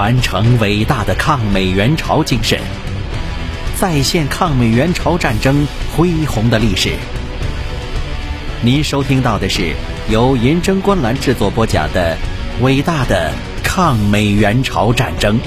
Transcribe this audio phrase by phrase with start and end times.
[0.00, 2.58] 传承伟大的抗美援朝精神，
[3.78, 6.94] 再现抗美援朝战争恢宏的历史。
[8.62, 9.74] 您收听到的是
[10.08, 12.16] 由银针观澜制作播讲的
[12.64, 13.30] 《伟大的
[13.62, 15.38] 抗美援朝战争》。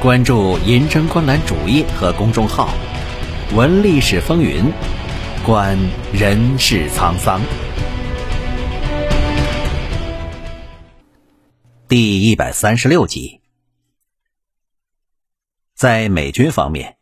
[0.00, 2.70] 关注银针观澜主页和公众号，
[3.54, 4.64] 闻历史风云，
[5.46, 5.78] 观
[6.12, 7.40] 人世沧桑。
[11.94, 13.42] 第一百三十六集，
[15.74, 16.96] 在美军方面，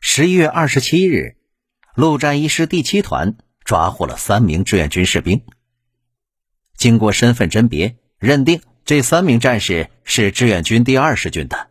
[0.00, 1.36] 十一月二十七日，
[1.94, 5.44] 陆战一师第七团抓获了三名志愿军士兵。
[6.76, 11.70] 经过身份甄别，认定这三名战士是志愿军第二十军的。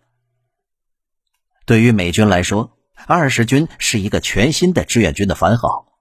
[1.66, 6.00] 对于美军来说，二十军是一个全新的志愿军的番号。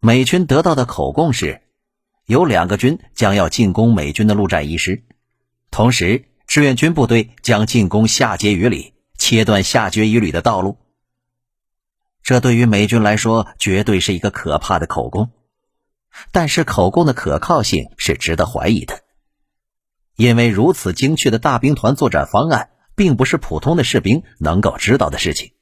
[0.00, 1.60] 美军得到的口供是。
[2.26, 5.04] 有两个军将要进攻美军的陆战一师，
[5.70, 10.76] 同时志愿军部队将进攻下碣隅里，切断下碣隅里的道路。
[12.24, 15.30] 这对于美军来说绝对是一个可怕的口供，
[16.32, 19.02] 但是口供的可靠性是值得怀疑的，
[20.16, 25.52] 因为如此精确的大兵团作战方案，并不是普通的士兵能够知道的事情。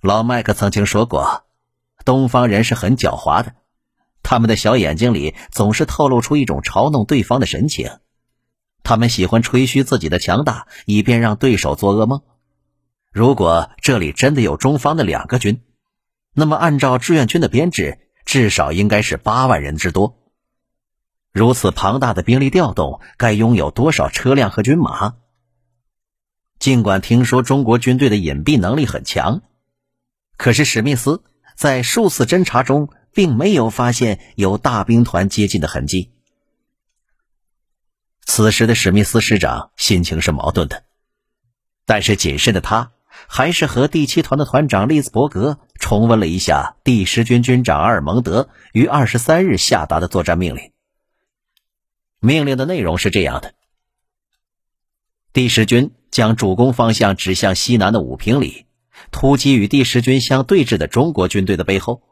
[0.00, 1.44] 老麦克曾经说过，
[2.06, 3.54] 东方人是很狡猾的。
[4.22, 7.90] 他们的小眼睛里总是透露出一种嘲弄对方的神情，
[8.82, 12.22] 他们喜欢吹嘘自己的强大，以便让对手做噩梦。
[13.10, 15.62] 如果这里真的有中方的两个军，
[16.34, 20.18] 那么按照志愿军的编制，至少应该是八万人之多。
[21.32, 25.14] 如此庞大的兵力调动，该拥有多少车辆和军马？
[26.58, 29.40] 尽管听说中国军队的隐蔽能力很强，
[30.36, 31.22] 可是史密斯
[31.56, 32.90] 在数次侦查中。
[33.12, 36.12] 并没有发现有大兵团接近的痕迹。
[38.24, 40.84] 此时的史密斯师长心情是矛盾的，
[41.86, 42.92] 但是谨慎的他
[43.26, 50.72] 还是和第七团的团长利兹伯格重温了一下第十军军长阿尔蒙德于二十三日下达的作战命令。
[52.20, 53.54] 命令的内容是这样的：
[55.32, 58.66] 第十军将主攻方向指向西南的五平里，
[59.10, 62.02] 突击与第十军相对峙的中国军队的背后。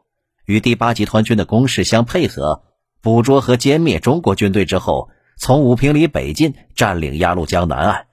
[0.47, 2.63] 与第八集团军的攻势相配合，
[3.01, 8.07] 捕捉和歼灭中国军队之后，从五平里北进，占领鸭绿江南岸。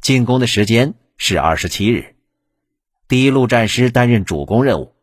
[0.00, 2.16] 进攻的时间是二十七日。
[3.06, 4.94] 第一陆战师担任主攻任务，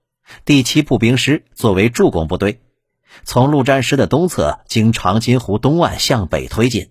[0.44, 2.62] 第七步兵师作为助攻部队，
[3.24, 6.90] 从陆战师的东侧经长津湖东岸向北推进。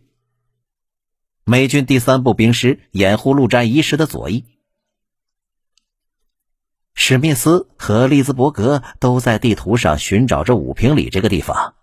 [1.42, 4.44] 美军第三步兵师掩护陆战一师的左翼。
[6.98, 11.74] 史密斯和利兹伯格都在地图上寻找着五平里这个地方。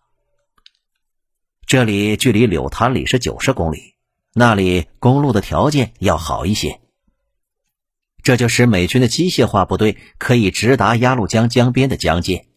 [1.68, 3.94] 这里距离柳潭里是九十公里，
[4.34, 6.82] 那里公路的条件要好一些。
[8.24, 12.48] 这就使美军的机械化部队可以直达鸭绿江江边的江界。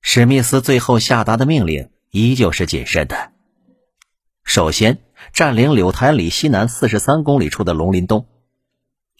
[0.00, 3.32] 史密斯最后下达的命令依旧是谨慎的：
[4.44, 8.28] 首先占领柳潭里西南四十三公里处的龙林洞。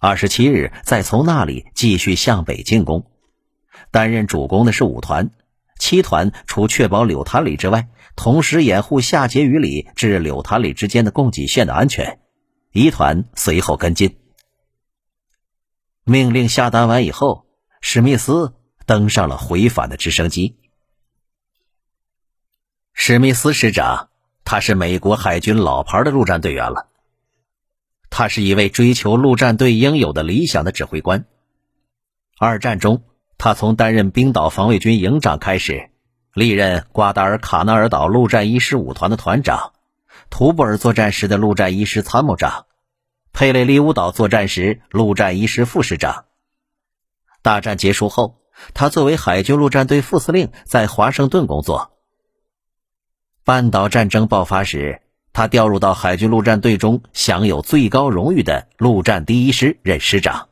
[0.05, 3.11] 二十七日，再从那里继续向北进攻。
[3.91, 5.31] 担任主攻的是五团，
[5.79, 12.19] 七团除确保柳潭里之外，同时掩护下碣隅里至柳潭里之间的供给线的安全。
[12.71, 14.19] 一团随后跟进。
[16.05, 17.47] 命令下达完以后，
[17.81, 18.53] 史密斯
[18.85, 20.59] 登上了回返的直升机。
[22.93, 24.11] 史密斯师长，
[24.45, 26.91] 他是美国海军老牌的陆战队员了。
[28.17, 31.25] 他是一位追求陆战队应有的理想的指挥官。
[32.39, 33.03] 二战中，
[33.39, 35.91] 他从担任冰岛防卫军营长开始，
[36.33, 39.73] 历任瓜达尔卡纳尔岛陆战一师五团的团长，
[40.31, 42.67] 图布尔作战时的陆战一师参谋长，
[43.33, 46.27] 佩雷利乌岛作战时陆战一师副师长。
[47.43, 48.37] 大战结束后，
[48.75, 51.91] 他作为海军陆战队副司令在华盛顿工作。
[53.43, 55.01] 半岛战争爆发时。
[55.35, 60.49] 他调入到海军陆战队中，享有最高荣誉的陆战第一师任师长。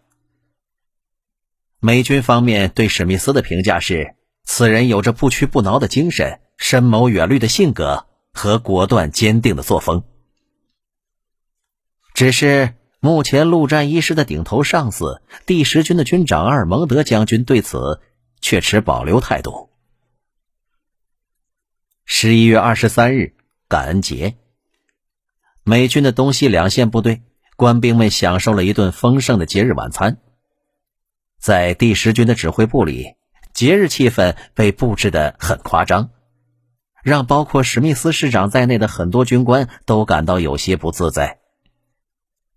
[1.78, 10.02] 美军方面对史密斯的评价是：此人有着不屈不挠的精神、深谋远虑的性格和果断坚定的作风。
[12.12, 18.00] 只是目前陆战一师的顶头上司第十军的军长阿尔蒙德将军对此
[18.40, 19.70] 却持保留态度。
[22.04, 23.36] 十一月二十三日，
[23.68, 24.36] 感恩节。
[25.64, 27.22] 美军的东西两线部队
[27.56, 30.18] 官兵们享受了一顿丰盛的节日晚餐。
[31.38, 33.14] 在第十军的指挥部里，
[33.54, 36.10] 节日气氛被布置的很夸张。
[37.04, 41.40] 让包括史密斯师长在内的很多军官都感到有些不自在。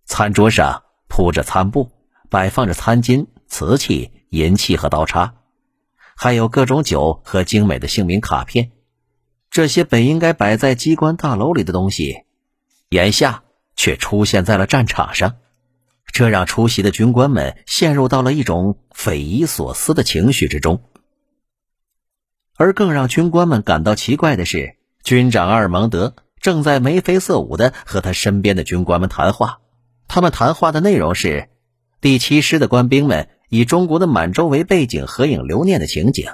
[0.06, 1.92] 餐桌上铺着餐布，
[2.30, 5.34] 摆放着餐巾、瓷器、银器和刀叉，
[6.16, 8.72] 还有各种酒和精美的姓名卡片。
[9.50, 12.25] 这些本应该摆在机关大楼里的东西，
[12.90, 13.44] 眼下
[13.76, 15.36] 却出现在了战场上，
[16.06, 20.84] 这让出席的军官们陷入到了一种匪夷所思的情绪之中。
[22.58, 29.60] 而更让军官们感到奇怪的是，军长阿尔蒙德正在眉飞色舞的和他身边的军官们谈话。
[30.08, 31.50] 他们谈话的内容是，
[32.00, 36.30] 第七师的官兵们以中国的满洲为背景合影留念的情景。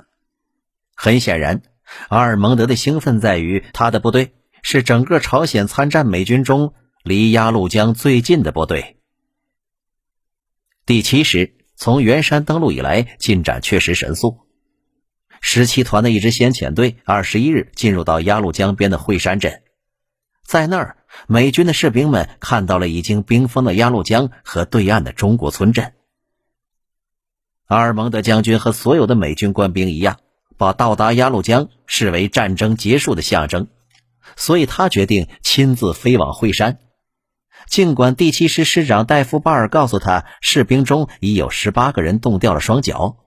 [0.93, 1.63] 很显然，
[2.09, 6.73] 阿尔蒙德的兴奋在于他的部队是整个朝鲜参战美军中
[7.03, 8.97] 离鸭绿江最近的部队。
[10.85, 14.39] 第七师从元山登陆以来进展确实神速。
[15.39, 19.63] 十七团的一支先遣队二十一日进入到鸭绿江边的惠山镇，
[20.43, 20.97] 在那儿，
[21.27, 25.93] 美军的士兵们看到了已经冰封的鸭绿江和对岸的中国村镇。
[27.65, 30.19] 阿尔蒙德将军和所有的美军官兵一样，
[30.57, 33.67] 把到达鸭绿江视为战争结束的象征，
[34.35, 36.79] 所以他决定亲自飞往惠山。
[37.67, 43.17] 尽管第七师师长戴夫巴尔告诉他，士兵中已有十八个人冻掉了双脚。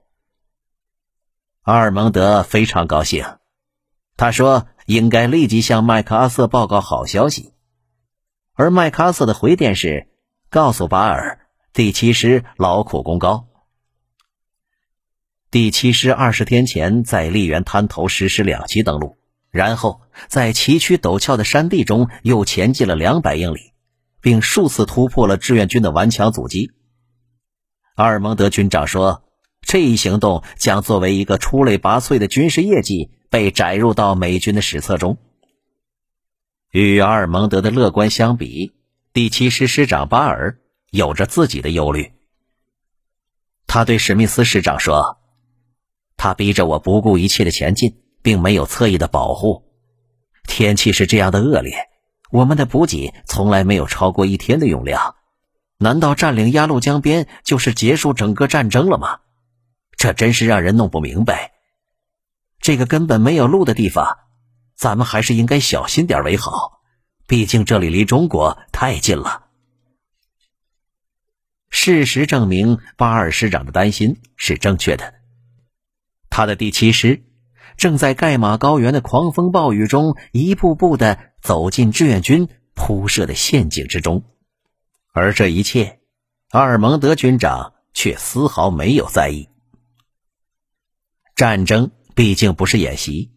[1.61, 3.25] 阿尔蒙德非常高兴，
[4.17, 7.53] 他说：“应该立即向麦克阿瑟报告好消息。”
[8.53, 10.09] 而麦克阿瑟的回电是
[10.51, 13.47] ：“告诉巴尔，第七师劳苦功高。
[15.49, 19.17] 第七师二十天前在丽园滩头实施两栖登陆，
[19.55, 23.73] 然后在崎岖陡峭的山地中又前进了两百英里，
[24.21, 26.71] 并数次突破了志愿军的顽强阻击。”
[27.95, 29.23] 阿尔蒙德军长说。
[29.67, 35.17] 这一行动将作为一个出类拔萃的军事业绩被载入到美军的史册中。
[36.69, 38.73] 与阿尔蒙德的乐观相比，
[39.11, 40.59] 第七师师长巴尔
[40.91, 42.11] 有着自己的忧虑。
[43.65, 45.17] 他对史密斯师长说
[46.15, 49.63] ：“他逼着我不顾一切的前进，并没有侧翼的保护。
[50.47, 51.89] 天气是这样的恶劣，
[52.31, 55.15] 我们的补给从来没有超过一天的用量。
[55.77, 59.19] 难道占领鸭绿江边就是结束整个战争了吗？”
[59.95, 61.51] 这真是让人弄不明白。
[62.59, 64.17] 这个根本没有路的地方，
[64.75, 66.81] 咱们还是应该小心点为好。
[67.27, 69.43] 毕竟这里离中国太近了。
[71.69, 75.13] 事实证明，巴尔师长的担心是正确的。
[76.31, 77.23] 他的第七师
[77.77, 84.23] 正在盖马高原的狂风暴雨中，一步步的走进志愿军铺设的陷阱之中，
[85.13, 85.99] 而这一切，
[86.49, 89.49] 阿尔蒙德军长却丝毫没有在意。
[91.35, 93.31] 战争毕竟不是演习，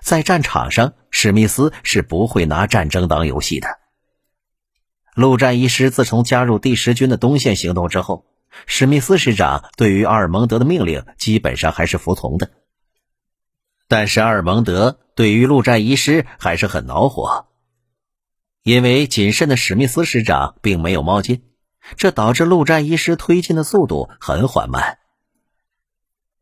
[0.00, 3.68] 在战场上，史密斯是不会拿战争当游戏的。
[5.14, 8.26] 陆战一师自从加入第十军的东线行动之后，
[8.66, 12.50] 史密斯师长对于阿尔蒙德的命令基本上还是服从的。
[13.88, 17.46] 但是阿尔蒙德对于陆战一师还是很恼火，
[18.62, 21.42] 因为谨慎的史密斯师长并没有冒进，
[21.96, 24.98] 这导致陆战一师推进的速度很缓慢。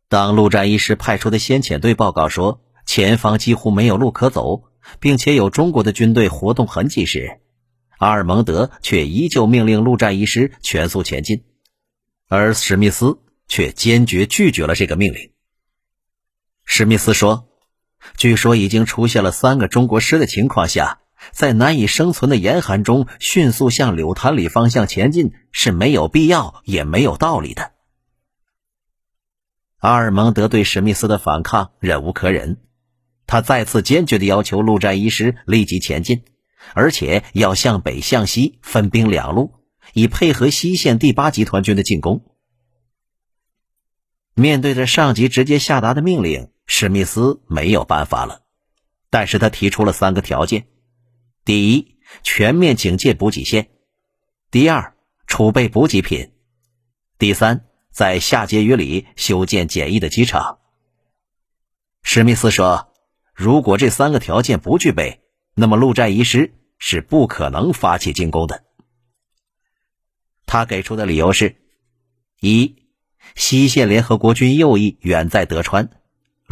[0.08, 4.64] 当陆战一师派出的先遣队报告说前方几乎没有路可走，
[5.00, 7.40] 并且有中国的军队活动痕迹时，
[7.98, 11.44] 阿尔蒙德却依旧命令陆战一师全速前进，
[12.28, 15.33] 而史密斯却坚决拒绝了这个命令。
[16.64, 17.48] 史密斯说
[18.16, 21.00] ：“据说已经出现了三个中国师的情况下，
[21.32, 27.72] 在难以生存的严寒中迅速向柳潭里方向前进是没有必要也没有道理的。”
[29.78, 32.56] 阿尔蒙德对史密斯的反抗忍无可忍，
[33.26, 36.24] 他再次坚决地要求陆战一师立即前进，
[36.72, 39.52] 而且要向北向西分兵两路，
[39.92, 42.24] 以配合西线第八集团军的进攻。
[44.34, 48.42] 面对着上级直接下达的命令，史密斯没有办法了，
[49.10, 50.66] 但是他提出了三个条件：
[51.44, 53.64] 第一，全面警戒补给线；
[54.50, 54.94] 第二，
[55.26, 56.30] 储备补给品；
[57.18, 57.66] 第三。
[57.94, 60.58] 在夏结余里修建简易的机场。
[62.02, 62.92] 史密斯说
[63.32, 65.20] ：“如果这三个条件不具备，
[65.54, 68.64] 那么陆战一师是不可能发起进攻的。”
[70.44, 71.54] 他给出的理由是：
[72.40, 72.82] 一，
[73.36, 75.88] 西线联合国军右翼远在德川，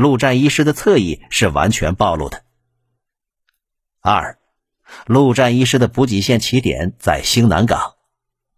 [0.03, 2.39] 陆战一师的侧翼是完全暴露的；
[4.01, 4.37] 二，
[5.07, 7.95] 陆战一师的补给线起点在兴南港。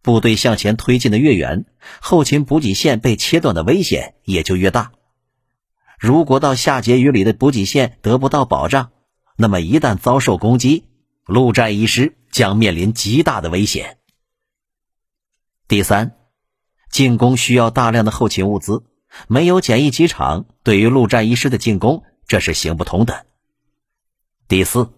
[0.00, 1.66] 部队向前推进的越远，
[2.00, 4.92] 后勤补给线被切断的危险也就越大。
[5.98, 8.92] 如果到夏结余里的补给线得不到保障，
[9.36, 10.86] 那么一旦遭受攻击，
[11.26, 13.98] 陆战一师将面临极大的危险。
[15.68, 16.16] 第三，
[16.90, 18.82] 进攻需要大量的后勤物资，
[19.28, 23.26] 没有简易机场，对于陆战一师的进攻这是行不通的。
[24.48, 24.92] 第四，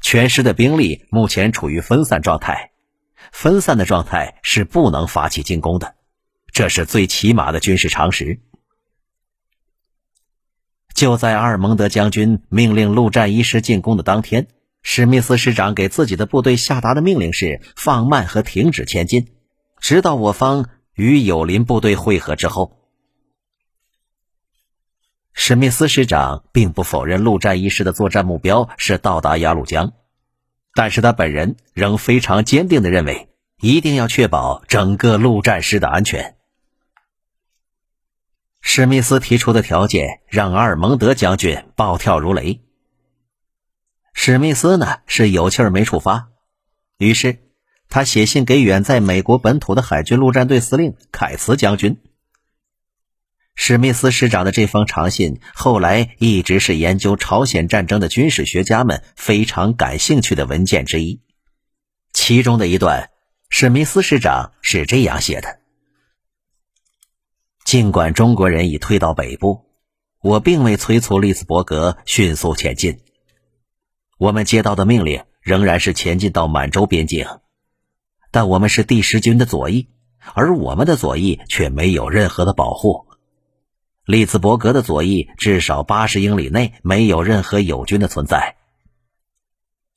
[0.00, 2.72] 全师的兵力目前处于分散状态，
[3.32, 5.94] 分散的状态是不能发起进攻的，
[6.52, 8.40] 这是最起码的军事常识。
[10.94, 14.48] 就在阿尔蒙德将军命令陆战一师进攻的当天，
[14.82, 19.28] 史密斯师长给自己的部队下达的命令是放慢和停止前进。
[19.78, 22.77] 直到我方与友邻部队会合之后，
[25.40, 29.92] 史密斯师长并不否认陆战一师的作战目标是到达鸭绿江，
[30.74, 33.28] 但是他本人仍非常坚定的认为，
[33.60, 36.34] 一定要确保整个陆战师的安全。
[38.60, 42.60] 史密斯提出的条件让阿尔蒙德将军暴跳如雷。
[44.12, 46.30] 史密斯呢是有气儿没处发，
[46.98, 47.38] 于是。
[47.88, 51.96] 他写信给远在美国本土的海军陆战队司令凯茨将军。
[53.60, 61.20] 史密斯师长的这封长信，后来一直是研究朝鲜战争的军事学家们非常感兴趣的文件之一。
[62.12, 63.10] 其中的一段，
[63.50, 65.58] 史密斯师长是这样写的
[67.66, 69.66] ：“尽管中国人已退到北部，
[70.22, 73.00] 我并未催促利斯伯格迅速前进。
[74.18, 77.26] 我们接到的命令仍然是前进到满洲边境。”
[78.30, 79.88] 但我们是第十军的左翼，
[80.34, 83.07] 而我们的左翼却没有任何的保护。
[84.08, 88.56] 利兹伯格的左翼至少八十英里内没有任何友军的存在。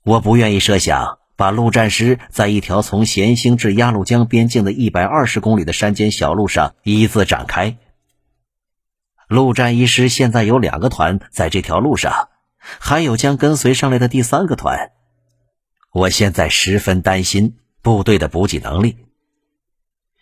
[0.03, 7.77] 我不愿意设想把陆战师在一条从咸兴至鸭绿江边境的一百二十公里的山间小路上一字展开。
[9.29, 12.27] 陆战一师现在有两个团在这条路上，
[12.59, 14.91] 还有将跟随上来的第三个团。
[15.93, 17.55] 我现在十分担心。
[17.83, 18.95] 部队的补给能力，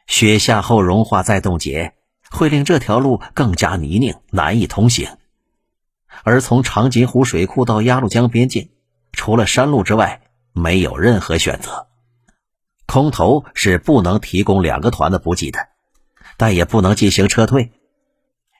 [0.07, 1.93] 雪下后融化再冻结，
[2.29, 5.17] 会令这条路更加泥泞，难以通行。
[6.23, 8.69] 而从长津湖水库到鸭绿江边境，
[9.11, 10.21] 除了山路之外，
[10.53, 11.87] 没有任何选择。
[12.85, 15.59] 空投是不能提供两个团的补给的，
[16.37, 17.71] 但也不能进行撤退。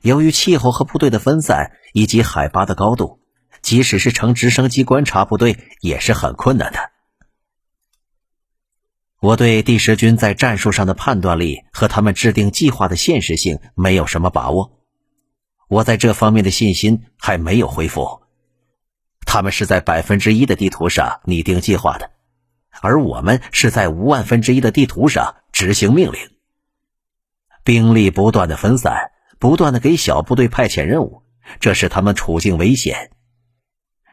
[0.02, 3.20] 由于气候和部队的分散以及海拔的高度，
[3.62, 6.92] 即使是乘直升机观察部队也是很困难的。
[9.22, 14.80] 我对第十军在战术上的判断力和他们制定计划的现实性没有什么把握，
[15.68, 18.22] 我在这方面的信心还没有恢复。
[19.26, 22.12] 他们是在百分之一的地图上拟定计划的，
[22.82, 26.20] 而我们是在五万分之一的地图上执行命令。
[27.66, 31.24] 兵力不断的分散，不断的给小部队派遣任务，
[31.60, 33.12] 这使他们处境危险。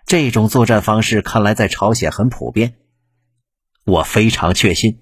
[0.04, 2.74] 这种作战方式看来在朝鲜很普遍。
[3.86, 4.98] 我非常确信，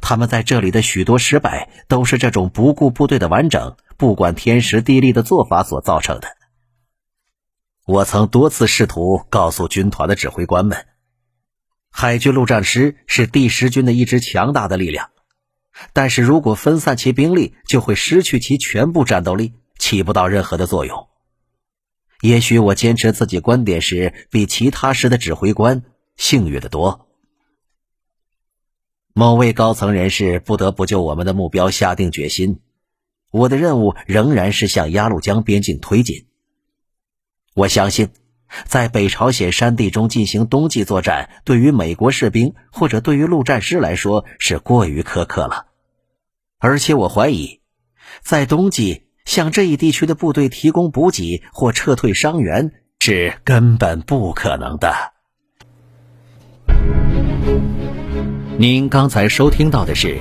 [0.00, 6.28] 他们在这里的许多失败都是这种不顾部队的完整、不管天时地利的做法所造成的。
[7.84, 10.86] 我曾多次试图告诉军团的指挥官们，
[11.90, 15.10] 海军陆战师是第十军的一支强大的力量，
[15.92, 21.08] 但是如果分散其兵力，就会失去其全部战斗力，起不到任何的作用。
[22.20, 25.82] 也许我坚持自己观点时，比其他师的指挥官
[26.16, 27.07] 幸运的多。
[29.18, 32.60] 某位高层人士不得不就我们的目标下定决心。
[33.32, 36.26] 我的任务仍然是向鸭绿江边境推进。
[37.56, 38.10] 我相信，
[38.64, 45.66] 在北朝鲜山地中进行冬季作战，对于美国士兵或者对于陆战师来说是过于苛刻了。
[46.60, 47.58] 而且我怀疑，
[48.22, 52.70] 在冬季向这一地区的部队提供补给或撤退伤员
[53.00, 54.94] 是根本不可能的。
[58.60, 60.18] 您刚才收听到的是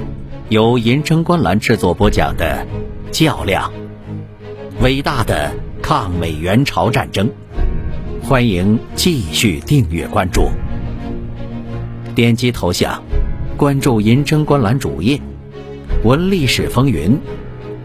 [0.49, 2.67] 由银针观澜制作播讲的
[3.11, 3.73] 《较量：
[4.79, 5.51] 伟大的
[5.81, 7.27] 抗美援朝战争》，
[8.21, 10.51] 欢迎继续订阅关注，
[12.13, 13.01] 点击头像
[13.57, 15.19] 关注银针观澜主页，
[16.03, 17.19] 闻历史风云，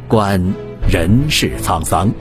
[0.07, 0.53] 观
[0.87, 2.13] 人世沧桑。